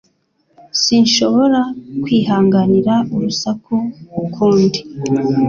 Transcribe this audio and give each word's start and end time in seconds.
Sinshobora 0.81 1.59
kwihanganira 2.03 2.93
urusaku 3.15 3.73
ukundi. 4.25 4.79